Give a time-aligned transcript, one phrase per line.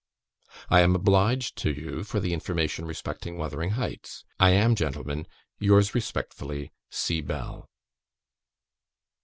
[0.67, 4.25] "I am obliged to you for the information respecting "Wuthering Heights".
[4.39, 5.27] I am, Gentlemen,
[5.59, 7.21] yours respectfully, "C.
[7.21, 7.69] BELL."